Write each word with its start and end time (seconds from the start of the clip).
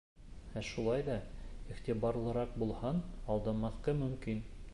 Ә 0.61 0.63
шулай 0.69 1.03
ҙа, 1.09 1.17
иғтибарлыраҡ 1.75 2.57
булһаң, 2.63 3.07
алданмаҫҡа 3.35 3.99
мөмкин. 4.03 4.47